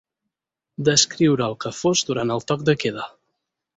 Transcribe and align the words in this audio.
D'escriure 0.87 1.45
el 1.49 1.55
que 1.65 1.73
fos 1.83 2.03
durant 2.11 2.37
el 2.37 2.43
toc 2.53 2.65
de 2.71 2.77
queda. 2.85 3.07